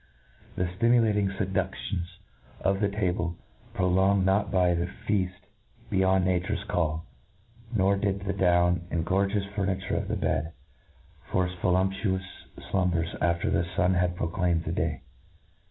[0.55, 2.07] The ftimula ting fedudions
[2.61, 3.35] of the table
[3.75, 4.49] prolonged not.
[4.49, 5.41] the feaft
[5.91, 7.05] beyond nature's call
[7.71, 10.53] j nor ^id the down arid gorgeous furniture of the bed
[11.31, 12.25] force voluptuous
[12.71, 15.01] flumbers after the fvm had proclaimed the day.